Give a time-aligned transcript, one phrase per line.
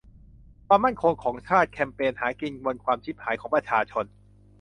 [0.67, 4.05] "ความมั่นคงของชาติ" แคมเปญหากินบนความฉิบหายของประชาชน